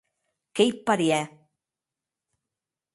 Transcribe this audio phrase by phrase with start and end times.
[0.55, 1.27] Qu'ei parièr.